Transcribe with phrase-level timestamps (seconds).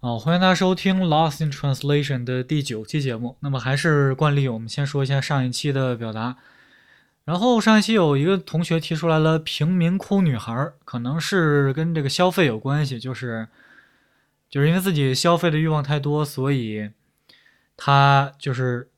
[0.00, 3.36] 好，欢迎大家收听《Lost in Translation》的第九期节目。
[3.40, 6.36] 那么还是惯例，我们先说一下上一期的表达。
[7.24, 13.48] 然后上一期有一个同学提出来了“贫民窟女孩”，可能是跟这个消费有关系，就是
[14.48, 16.88] 就是因为自己消费的欲望太多，所以
[17.76, 18.88] 他就是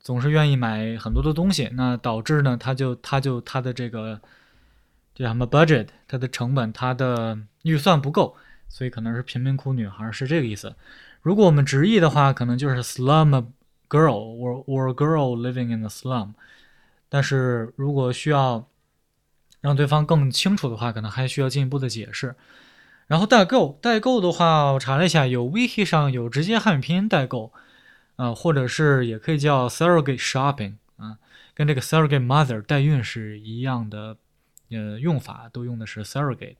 [0.00, 4.20] 总是愿意买很多的东西，那导致呢，他就他就他的这个
[5.14, 8.36] 叫什么 budget，他的成本，他的预算不够。
[8.70, 10.74] 所以可能是贫民窟女孩是这个意思。
[11.20, 13.48] 如果我们直译的话，可能就是 slum
[13.90, 16.32] girl or or girl living in the slum。
[17.10, 18.66] 但是如果需要
[19.60, 22.34] 让对方更清楚的话，可能还需要进一步的解释。
[23.08, 27.52] 然后代购，代购的话，我查了一下，有 wiki 上有直接汉语拼音代购，
[28.14, 31.18] 啊，或者是也可以叫 surrogate shopping 啊，
[31.52, 34.16] 跟这个 surrogate mother 代孕是一样的，
[34.70, 36.56] 呃，用法都用的是 surrogate。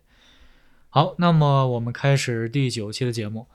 [0.89, 3.47] 好，那么我们开始第九期的节目。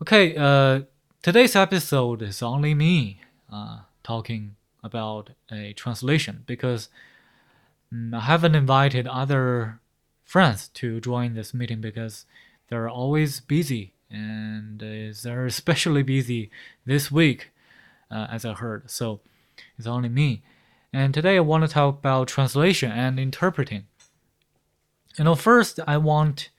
[0.00, 0.84] Okay, uh,
[1.22, 4.50] today's episode is only me uh, talking
[4.82, 6.88] about a translation because
[7.92, 9.78] um, I haven't invited other
[10.24, 12.24] friends to join this meeting because
[12.68, 16.50] they're always busy and they're especially busy
[16.86, 17.50] this week,
[18.10, 18.90] uh, as I heard.
[18.90, 19.20] So
[19.76, 20.42] it's only me.
[20.92, 23.86] And today I want to talk about translation and interpreting.
[25.17, 26.49] You know, first I want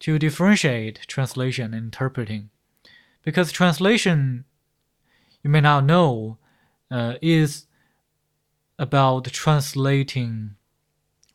[0.00, 2.50] to differentiate translation and interpreting,
[3.22, 4.44] because translation,
[5.42, 6.38] you may not know,
[6.90, 7.66] uh, is
[8.78, 10.56] about translating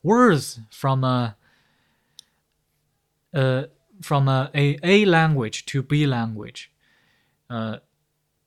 [0.01, 1.37] words from a,
[3.33, 3.63] uh,
[4.01, 6.71] from a, a, a language to B language.
[7.49, 7.77] Uh,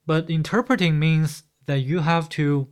[0.05, 2.69] but interpreting means that you have to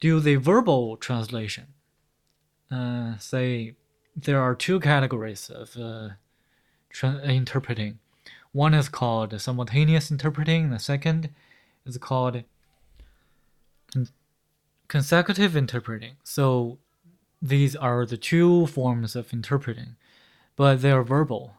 [0.00, 1.74] do the verbal translation
[2.70, 3.74] uh, say
[4.16, 6.10] there are two categories of uh,
[7.24, 7.98] interpreting.
[8.52, 10.70] One is called simultaneous interpreting.
[10.70, 11.30] The second
[11.86, 12.42] is called
[13.92, 14.08] con
[14.88, 16.16] consecutive interpreting.
[16.24, 16.78] So
[17.40, 19.96] these are the two forms of interpreting,
[20.56, 21.54] but they're verbal.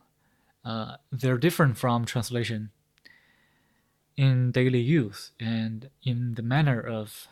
[0.65, 2.71] Uh, they're different from translation
[4.17, 7.27] in daily use and in the manner of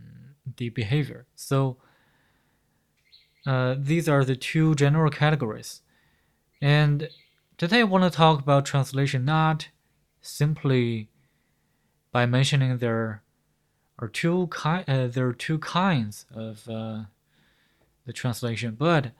[0.00, 1.26] mm, the behavior.
[1.34, 1.76] So
[3.46, 5.82] uh, these are the two general categories.
[6.60, 7.08] And
[7.58, 9.68] today I want to talk about translation not
[10.20, 11.10] simply
[12.10, 13.22] by mentioning there
[13.98, 17.02] are two ki- uh, there are two kinds of uh,
[18.06, 19.12] the translation, but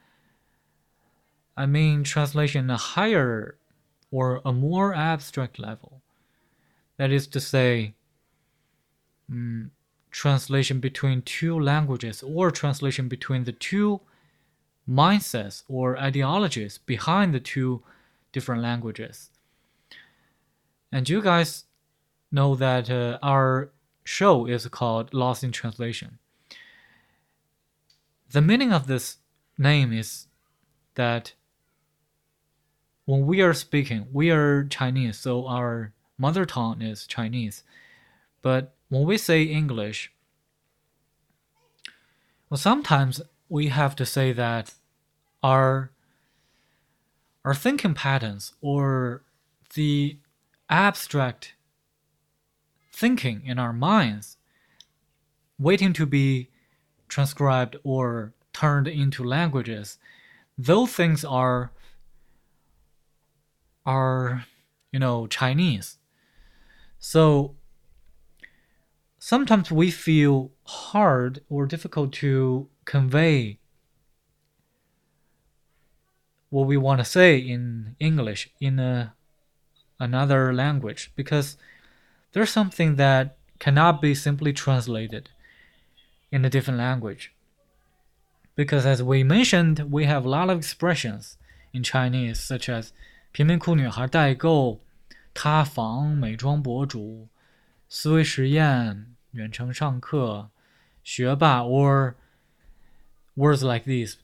[1.55, 3.57] I mean translation a higher
[4.11, 6.01] or a more abstract level.
[6.97, 7.93] That is to say,
[9.29, 9.71] um,
[10.11, 13.99] translation between two languages or translation between the two
[14.89, 17.83] mindsets or ideologies behind the two
[18.31, 19.29] different languages.
[20.91, 21.65] And you guys
[22.31, 23.71] know that uh, our
[24.03, 26.19] show is called Lost in Translation.
[28.31, 29.17] The meaning of this
[29.57, 30.27] name is
[30.95, 31.33] that
[33.05, 37.63] when we are speaking, we are Chinese, so our mother tongue is Chinese.
[38.41, 40.11] But when we say English,
[42.49, 44.73] well, sometimes we have to say that
[45.43, 45.91] our
[47.43, 49.23] our thinking patterns or
[49.75, 50.17] the
[50.69, 51.53] abstract
[52.91, 54.37] thinking in our minds
[55.59, 56.49] waiting to be
[57.07, 59.97] transcribed or turned into languages
[60.57, 61.71] those things are
[63.85, 64.45] are
[64.91, 65.97] you know chinese.
[66.99, 67.55] So
[69.19, 73.58] sometimes we feel hard or difficult to convey
[76.50, 79.14] what we want to say in English in a,
[79.98, 81.56] another language because
[82.32, 85.30] there's something that cannot be simply translated
[86.32, 87.32] in a different language.
[88.56, 91.36] Because as we mentioned, we have a lot of expressions
[91.72, 92.92] in Chinese such as
[93.32, 94.80] 贫民窟女孩代购、
[95.32, 97.28] 塌房、美妆博主、
[97.88, 100.50] 思维实验、远程上课、
[101.04, 102.14] 学霸 or
[103.35, 104.17] words like these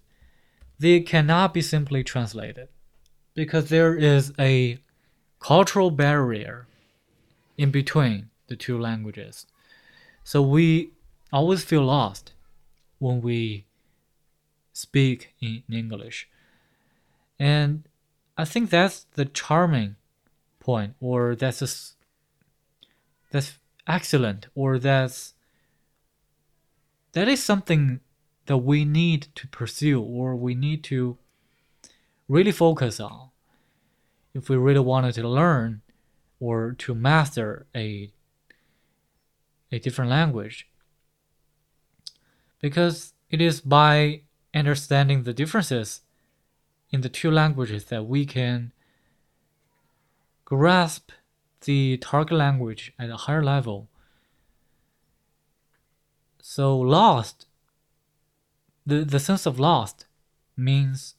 [0.81, 2.67] they cannot be simply translated
[3.35, 4.79] because there is a
[5.39, 6.65] cultural barrier
[7.55, 9.45] in between the two languages.
[10.23, 10.93] So we
[11.31, 12.33] always feel lost
[12.97, 13.65] when we
[14.73, 16.27] speak in English.
[17.39, 17.83] And
[18.35, 19.97] I think that's the charming
[20.59, 21.69] point, or that's a,
[23.29, 23.53] that's
[23.87, 25.35] excellent, or that's
[27.13, 27.99] that is something
[28.51, 31.17] that we need to pursue or we need to
[32.27, 33.29] really focus on
[34.33, 35.81] if we really wanted to learn
[36.39, 38.11] or to master a
[39.71, 40.67] a different language
[42.59, 44.21] because it is by
[44.53, 46.01] understanding the differences
[46.91, 48.73] in the two languages that we can
[50.43, 51.11] grasp
[51.61, 53.87] the target language at a higher level.
[56.41, 57.45] So lost,
[58.91, 60.05] the, the sense of lost
[60.57, 61.15] means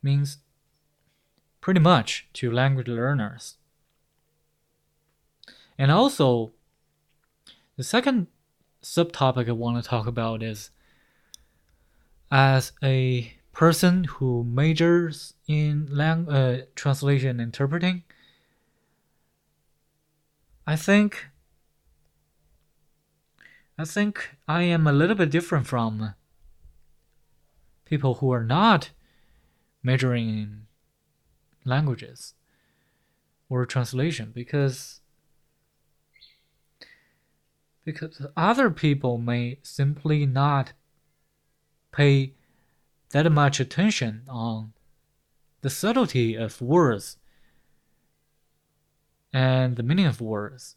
[0.00, 0.38] means
[1.60, 3.56] pretty much to language learners.
[5.76, 6.52] And also
[7.76, 8.28] the second
[8.80, 10.70] subtopic I want to talk about is
[12.30, 18.04] as a person who majors in lang- uh, translation and interpreting,
[20.68, 21.26] I think
[23.78, 26.14] I think I am a little bit different from
[27.84, 28.90] people who are not
[29.82, 30.66] majoring in
[31.64, 32.34] languages
[33.48, 35.00] or translation because
[37.84, 40.72] because other people may simply not
[41.92, 42.32] pay
[43.10, 44.72] that much attention on
[45.60, 47.16] the subtlety of words
[49.32, 50.76] and the meaning of words.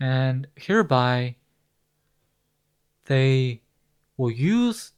[0.00, 1.36] And hereby,
[3.06, 3.62] they
[4.16, 4.92] will use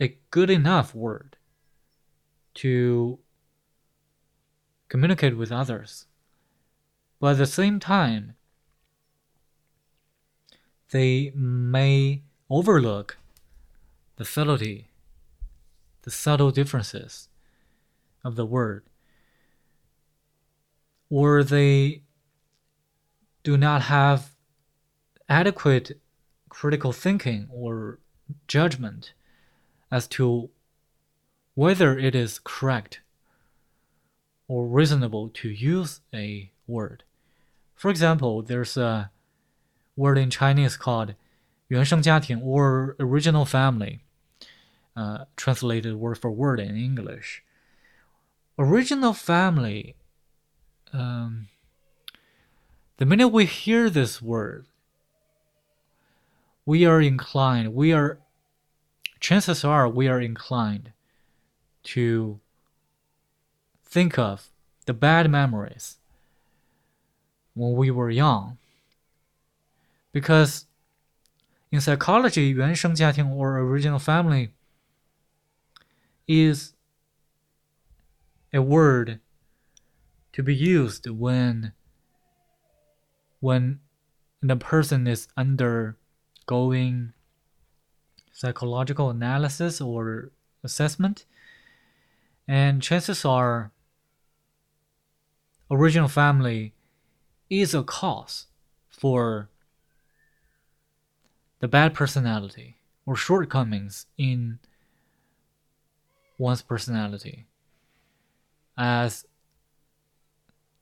[0.00, 1.36] a good enough word
[2.54, 3.18] to
[4.88, 6.06] communicate with others.
[7.20, 8.34] But at the same time,
[10.90, 13.18] they may overlook
[14.16, 14.88] the subtlety,
[16.02, 17.28] the subtle differences
[18.24, 18.84] of the word,
[21.10, 22.02] or they
[23.47, 24.35] do not have
[25.29, 25.99] adequate
[26.49, 27.99] critical thinking or
[28.47, 29.13] judgment
[29.91, 30.49] as to
[31.55, 33.01] whether it is correct
[34.47, 37.03] or reasonable to use a word.
[37.75, 39.11] For example, there's a
[39.95, 41.15] word in Chinese called
[41.67, 44.01] 原生家庭 or original family,
[44.95, 47.43] uh, translated word for word in English.
[48.59, 49.95] Original family,
[50.91, 51.47] um,
[52.97, 54.67] the minute we hear this word,
[56.65, 58.19] we are inclined, we are,
[59.19, 60.91] chances are we are inclined
[61.83, 62.39] to
[63.83, 64.49] think of
[64.85, 65.97] the bad memories
[67.53, 68.57] when we were young
[70.11, 70.65] because
[71.71, 74.51] in psychology, 原生家庭 or original family
[76.27, 76.73] is
[78.53, 79.19] a word
[80.31, 81.73] to be used when
[83.40, 83.80] when
[84.42, 87.12] the person is undergoing
[88.32, 90.30] psychological analysis or
[90.62, 91.24] assessment
[92.46, 93.72] and chances are
[95.70, 96.72] original family
[97.50, 98.46] is a cause
[98.88, 99.48] for
[101.60, 104.58] the bad personality or shortcomings in
[106.38, 107.46] one's personality
[108.76, 109.26] as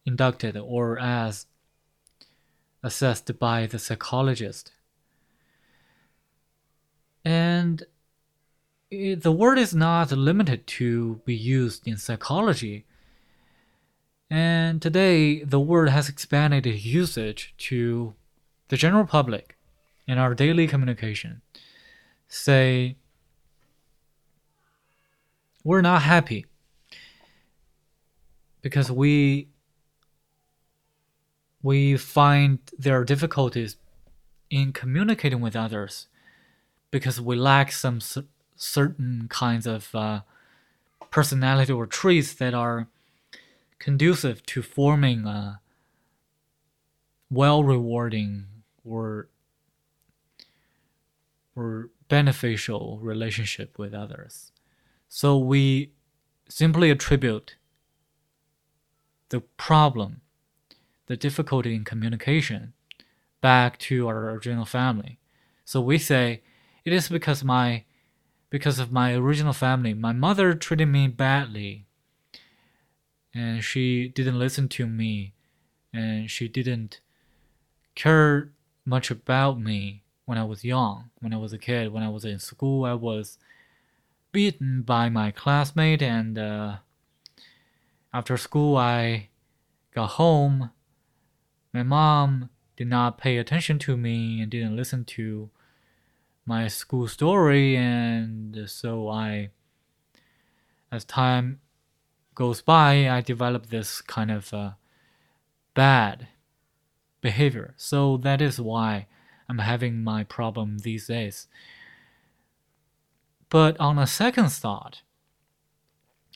[0.04, 1.46] inducted or as
[2.86, 4.70] assessed by the psychologist.
[7.24, 7.84] And
[8.90, 12.84] the word is not limited to be used in psychology.
[14.30, 18.14] And today, the word has expanded its usage to
[18.68, 19.56] the general public
[20.06, 21.42] in our daily communication
[22.28, 22.96] say
[25.64, 26.46] we're not happy
[28.62, 29.48] because we
[31.66, 33.76] we find there are difficulties
[34.50, 36.06] in communicating with others
[36.92, 37.98] because we lack some
[38.54, 40.20] certain kinds of uh,
[41.10, 42.86] personality or traits that are
[43.80, 45.60] conducive to forming a
[47.30, 48.44] well rewarding
[48.84, 49.26] or
[51.56, 54.52] or beneficial relationship with others.
[55.08, 55.90] So we
[56.48, 57.56] simply attribute
[59.30, 60.20] the problem,
[61.06, 62.72] the difficulty in communication,
[63.40, 65.18] back to our original family.
[65.64, 66.42] So we say
[66.84, 67.84] it is because my
[68.48, 71.84] because of my original family, my mother treated me badly
[73.34, 75.34] and she didn't listen to me
[75.92, 77.00] and she didn't
[77.94, 78.50] care
[78.84, 82.24] much about me when I was young, when I was a kid, when I was
[82.24, 83.38] in school, I was
[84.32, 86.76] beaten by my classmate, and uh,
[88.12, 89.28] after school, I
[89.94, 90.70] got home.
[91.76, 95.50] My mom did not pay attention to me and didn't listen to
[96.46, 99.50] my school story, and so I
[100.90, 101.60] as time
[102.34, 104.70] goes by, I develop this kind of uh,
[105.74, 106.28] bad
[107.20, 107.74] behavior.
[107.76, 109.06] So that is why
[109.46, 111.46] I'm having my problem these days.
[113.50, 115.02] But on a second thought,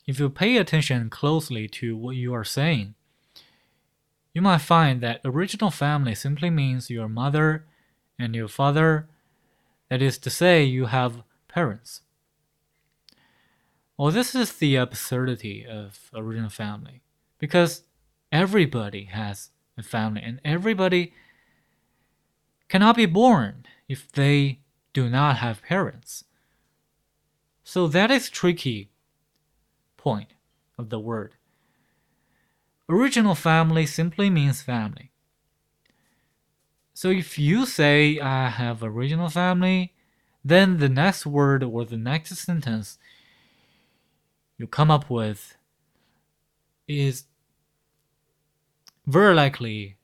[0.06, 2.94] if you pay attention closely to what you are saying,
[4.32, 7.66] you might find that original family simply means your mother
[8.18, 9.08] and your father.
[9.88, 12.02] That is to say, you have parents.
[13.96, 17.02] Well, this is the absurdity of original family
[17.38, 17.82] because
[18.30, 21.12] everybody has a family and everybody
[22.68, 24.60] cannot be born if they
[24.92, 26.24] do not have parents.
[27.64, 28.90] So that is tricky
[29.96, 30.34] point
[30.78, 31.34] of the word.
[32.90, 35.12] Original family simply means family.
[36.92, 39.94] So if you say I have original family,
[40.44, 42.98] then the next word or the next sentence
[44.58, 45.56] you come up with
[46.88, 47.26] is
[49.06, 49.96] very likely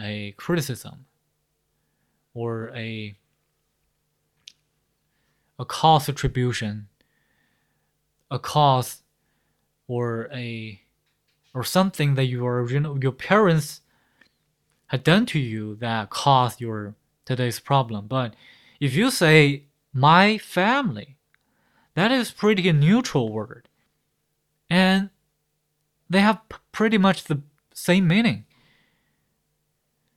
[0.00, 1.04] a criticism
[2.32, 3.18] or a
[5.58, 6.88] a cause attribution
[8.30, 9.02] a cause
[9.86, 10.80] or a
[11.54, 13.80] or something that your your parents
[14.86, 18.34] had done to you that caused your today's problem but
[18.80, 21.16] if you say my family
[21.94, 23.68] that is pretty neutral word
[24.70, 25.10] and
[26.08, 26.40] they have
[26.72, 28.44] pretty much the same meaning.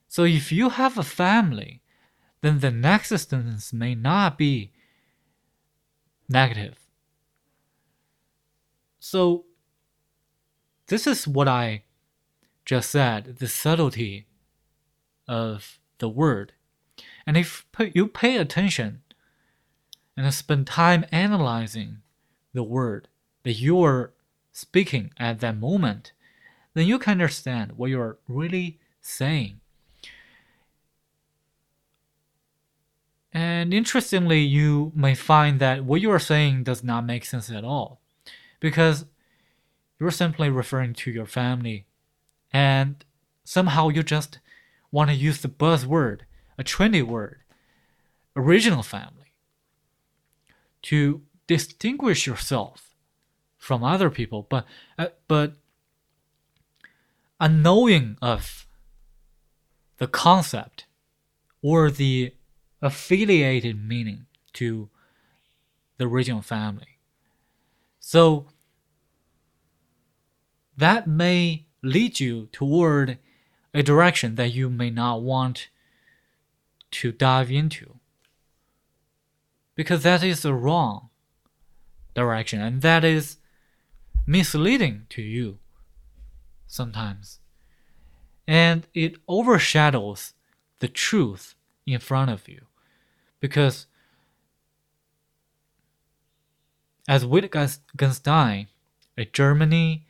[0.08, 1.80] So if you have a family,
[2.40, 4.72] then the next sentence may not be
[6.28, 6.78] negative.
[8.98, 9.44] So
[10.92, 11.84] this is what I
[12.66, 14.26] just said, the subtlety
[15.26, 16.52] of the word.
[17.26, 19.00] And if you pay attention
[20.18, 22.02] and spend time analyzing
[22.52, 23.08] the word
[23.42, 24.12] that you are
[24.52, 26.12] speaking at that moment,
[26.74, 29.60] then you can understand what you're really saying.
[33.32, 37.64] And interestingly, you may find that what you are saying does not make sense at
[37.64, 38.02] all
[38.60, 39.06] because
[40.02, 41.86] you're simply referring to your family
[42.52, 43.04] and
[43.44, 44.40] somehow you just
[44.90, 46.22] want to use the buzzword,
[46.58, 47.38] a trendy word,
[48.34, 49.32] original family,
[50.82, 52.96] to distinguish yourself
[53.56, 54.66] from other people, but
[54.98, 55.54] uh, but
[57.38, 58.66] a knowing of
[59.98, 60.86] the concept
[61.62, 62.34] or the
[62.80, 64.90] affiliated meaning to
[65.96, 66.98] the original family.
[68.00, 68.46] So
[70.76, 73.18] that may lead you toward
[73.74, 75.68] a direction that you may not want
[76.90, 77.98] to dive into
[79.74, 81.08] because that is the wrong
[82.14, 83.38] direction and that is
[84.26, 85.58] misleading to you
[86.66, 87.38] sometimes.
[88.46, 90.34] And it overshadows
[90.80, 91.54] the truth
[91.86, 92.66] in front of you.
[93.40, 93.86] Because
[97.08, 98.68] as Wittgenstein,
[99.16, 100.06] a Germany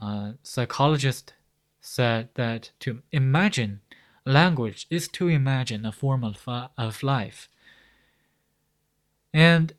[0.00, 1.34] uh, psychologist,
[1.80, 3.80] said that to imagine
[4.24, 6.42] language is to imagine a form of,
[6.76, 7.48] of life.
[9.32, 9.72] And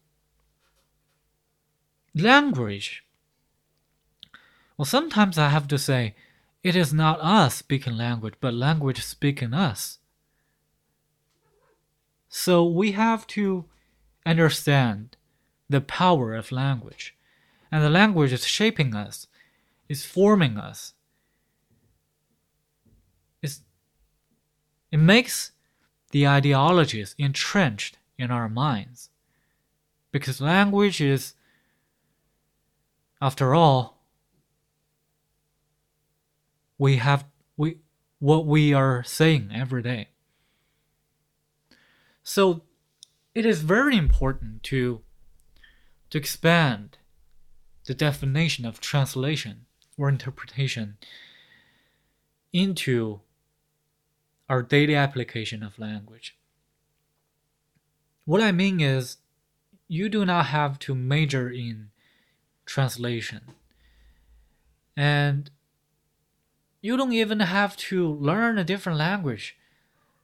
[2.15, 3.03] language
[4.79, 6.15] well, sometimes I have to say,
[6.63, 9.97] it is not us speaking language, but language speaking us.
[12.29, 13.65] So we have to
[14.25, 15.17] understand
[15.69, 17.13] the power of language.
[17.69, 19.27] And the language is shaping us,
[19.89, 20.93] is forming us.
[23.41, 23.62] It's,
[24.91, 25.51] it makes
[26.12, 29.10] the ideologies entrenched in our minds.
[30.12, 31.34] Because language is,
[33.22, 34.00] after all,
[36.77, 37.25] we have
[37.58, 37.77] we
[38.19, 40.08] what we are saying every day.
[42.24, 42.63] So
[43.36, 45.01] it is very important to
[46.10, 46.98] to expand
[47.86, 49.65] the definition of translation
[50.00, 50.98] or interpretation
[52.53, 53.20] into
[54.48, 56.36] our daily application of language.
[58.25, 59.18] What I mean is,
[59.88, 61.89] you do not have to major in
[62.65, 63.41] translation.
[64.96, 65.50] And
[66.82, 69.58] you don't even have to learn a different language.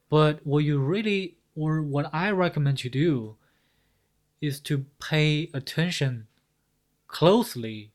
[0.10, 3.36] But what you really, or what I recommend you do,
[4.40, 6.28] is to pay attention
[7.08, 7.92] closely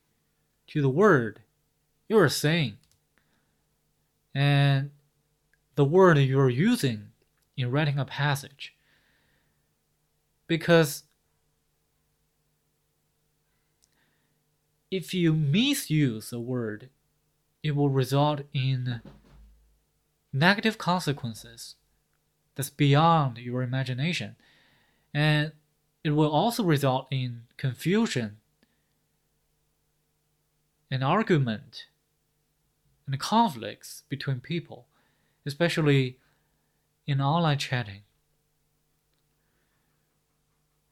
[0.69, 1.41] to the word
[2.11, 2.77] you are saying
[4.35, 4.91] and
[5.77, 7.13] the word you're using
[7.57, 8.75] in writing a passage.
[10.49, 11.05] Because
[14.91, 16.91] if you misuse a word,
[17.63, 19.01] it will result in
[20.33, 21.77] negative consequences
[22.57, 24.35] that's beyond your imagination.
[25.15, 25.53] And
[26.03, 28.39] it will also result in confusion
[30.91, 31.87] and argument
[33.11, 34.87] and conflicts between people,
[35.45, 36.19] especially
[37.07, 38.03] in online chatting.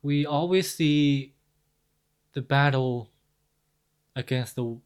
[0.03, 1.35] We always see
[2.33, 3.11] the battle
[4.17, 4.79] against the,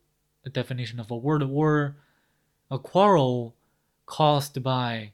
[0.45, 1.97] the definition of a word or
[2.71, 3.55] a quarrel
[4.05, 5.13] caused by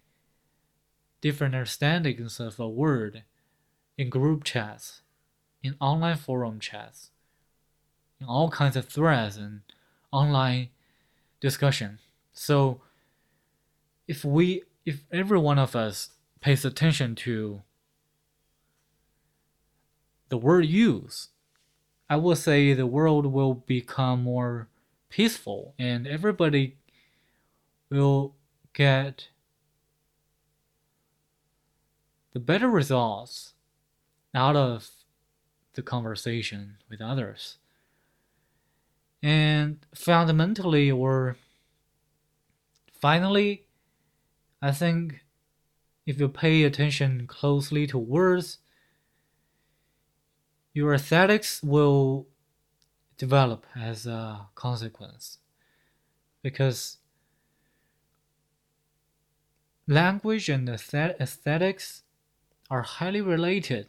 [1.20, 3.22] different understandings of a word
[3.96, 5.02] in group chats,
[5.62, 7.10] in online forum chats,
[8.20, 9.60] in all kinds of threads and
[10.10, 10.70] online
[11.40, 12.00] discussion.
[12.38, 12.80] So
[14.06, 17.62] if we if every one of us pays attention to
[20.28, 21.28] the word use,
[22.08, 24.68] I will say the world will become more
[25.08, 26.76] peaceful and everybody
[27.90, 28.36] will
[28.72, 29.28] get
[32.32, 33.54] the better results
[34.32, 34.90] out of
[35.74, 37.58] the conversation with others.
[39.22, 41.36] And fundamentally, or
[43.00, 43.66] finally,
[44.60, 45.24] I think
[46.06, 48.58] if you pay attention closely to words,
[50.72, 52.28] your aesthetics will
[53.16, 55.38] develop as a consequence.
[56.42, 56.98] Because
[59.86, 62.02] language and aesthetics
[62.70, 63.88] are highly related.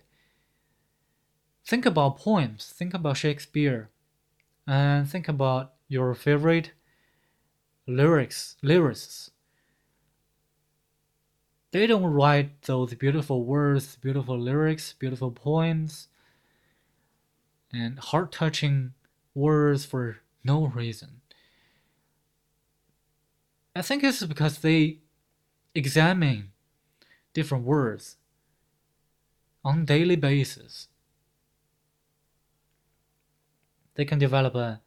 [1.65, 3.89] Think about poems, think about Shakespeare,
[4.65, 6.71] and think about your favorite
[7.89, 9.31] lyrics, lyrics.
[11.71, 16.07] They don't write those beautiful words, beautiful lyrics, beautiful poems,
[17.71, 18.93] and heart touching
[19.35, 21.21] words for no reason.
[23.75, 24.99] I think it's because they
[25.75, 26.51] examine
[27.33, 28.17] different words
[29.63, 30.87] on daily basis.
[33.93, 34.81] They can develop a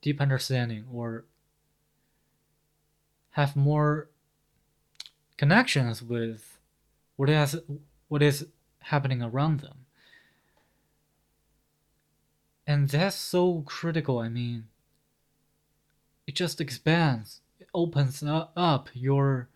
[0.00, 1.24] deep understanding or
[3.32, 4.08] have more
[5.36, 6.58] connections with
[7.16, 7.56] what is
[8.08, 8.46] what is
[8.80, 9.86] happening around them.
[12.66, 14.18] And that's so critical.
[14.18, 14.68] I mean,
[16.26, 19.48] it just expands, it opens up your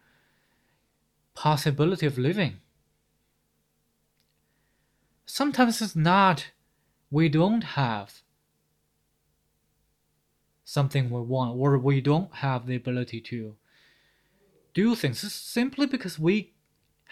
[1.34, 2.56] possibility of living.
[5.26, 6.50] Sometimes it's not
[7.10, 8.22] we don't have
[10.64, 13.54] something we want or we don't have the ability to
[14.76, 16.52] do things it's simply because we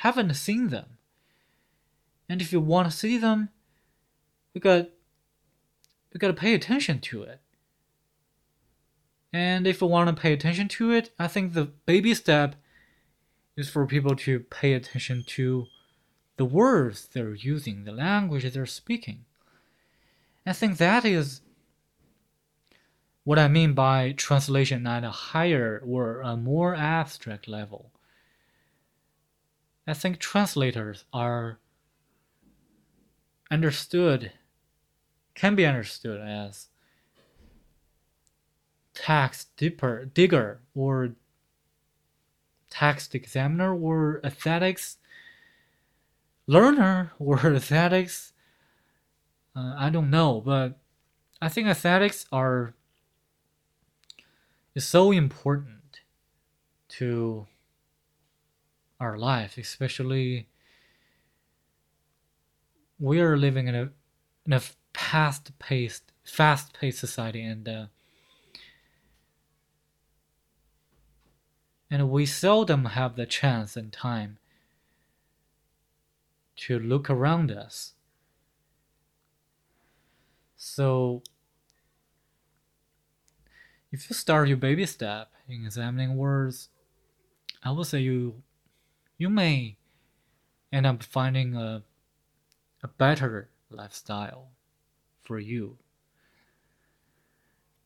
[0.05, 0.99] haven't seen them.
[2.29, 3.49] And if you want to see them,
[4.53, 4.91] we got
[6.13, 7.41] we got to pay attention to it.
[9.33, 12.55] And if we want to pay attention to it, I think the baby step
[13.57, 15.67] is for people to pay attention to
[16.37, 19.25] the words they're using, the language they're speaking.
[20.47, 21.41] I think that is
[23.25, 27.91] what I mean by translation at a higher or a more abstract level.
[29.87, 31.59] I think translators are
[33.51, 34.33] understood,
[35.35, 36.69] can be understood as
[38.95, 41.15] text dipper, digger or
[42.71, 44.99] text examiner or aesthetics
[46.47, 48.33] learner or aesthetics.
[49.57, 50.79] Uh, I don't know, but
[51.41, 52.75] I think aesthetics are
[54.75, 56.01] is so important
[56.89, 57.47] to
[59.01, 60.49] our life, especially
[62.99, 63.91] we are living in a
[64.47, 64.61] in a
[64.93, 67.87] fast paced fast paced society and uh,
[71.91, 74.39] and we seldom have the chance and time
[76.57, 77.93] to look around us.
[80.57, 81.23] So,
[83.95, 86.69] if you start your baby step in examining words,
[87.63, 88.43] I would say you
[89.17, 89.77] you may
[90.73, 91.85] end up finding a
[92.83, 94.49] a better lifestyle
[95.23, 95.79] for you.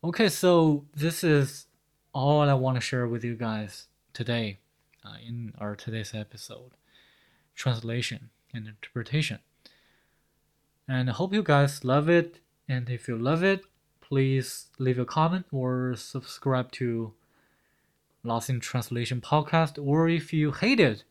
[0.03, 1.66] Okay, so this is
[2.14, 4.61] all I want to share with you guys today
[5.05, 6.73] uh, in our today's episode
[7.55, 9.40] translation and interpretation.
[10.88, 12.40] And I hope you guys love it.
[12.66, 13.64] And if you love it,
[14.09, 17.12] please leave a comment or subscribe to
[18.25, 19.79] Lost in Translation podcast.
[19.85, 21.05] Or if you hate it,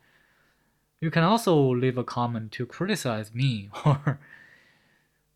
[1.00, 4.20] you can also leave a comment to criticize me or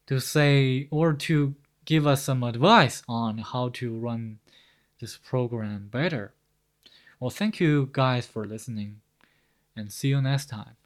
[0.07, 4.39] to say or to give us some advice on how to run
[4.99, 6.33] this program better.
[7.19, 9.01] Well, thank you guys for listening
[9.75, 10.80] and see you next time.